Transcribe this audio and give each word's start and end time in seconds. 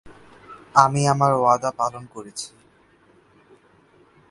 আমি 0.75 1.01
আমার 1.07 1.31
ওয়াদা 1.33 1.71
পালন 1.71 2.03
করেছি। 2.13 2.49